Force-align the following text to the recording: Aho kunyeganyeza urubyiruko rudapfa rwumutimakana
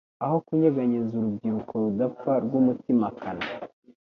Aho 0.23 0.35
kunyeganyeza 0.45 1.11
urubyiruko 1.15 1.73
rudapfa 1.83 2.31
rwumutimakana 2.43 3.45